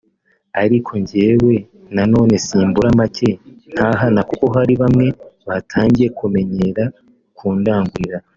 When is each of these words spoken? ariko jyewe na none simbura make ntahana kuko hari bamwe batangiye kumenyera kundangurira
ariko 0.63 0.91
jyewe 1.09 1.55
na 1.95 2.03
none 2.13 2.33
simbura 2.45 2.89
make 2.99 3.29
ntahana 3.73 4.21
kuko 4.29 4.45
hari 4.55 4.73
bamwe 4.81 5.07
batangiye 5.47 6.07
kumenyera 6.17 6.83
kundangurira 7.37 8.17